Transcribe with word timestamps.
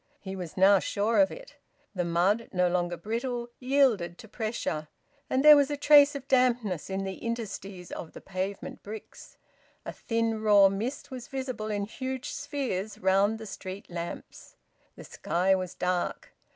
He 0.19 0.35
was 0.35 0.57
now 0.57 0.79
sure 0.79 1.19
of 1.19 1.29
it. 1.29 1.57
The 1.93 2.03
mud, 2.03 2.49
no 2.51 2.67
longer 2.67 2.97
brittle, 2.97 3.49
yielded 3.59 4.17
to 4.17 4.27
pressure, 4.27 4.87
and 5.29 5.45
there 5.45 5.55
was 5.55 5.69
a 5.69 5.77
trace 5.77 6.15
of 6.15 6.27
dampness 6.27 6.89
in 6.89 7.03
the 7.03 7.19
interstices 7.23 7.91
of 7.91 8.13
the 8.13 8.19
pavement 8.19 8.81
bricks. 8.81 9.37
A 9.85 9.93
thin 9.93 10.41
raw 10.41 10.69
mist 10.69 11.11
was 11.11 11.27
visible 11.27 11.69
in 11.69 11.85
huge 11.85 12.29
spheres 12.31 12.97
round 12.97 13.37
the 13.37 13.45
street 13.45 13.91
lamps. 13.91 14.55
The 14.95 15.03
sky 15.03 15.53
was 15.53 15.75
dark. 15.75 16.33